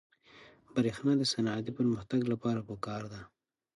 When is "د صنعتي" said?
1.17-1.71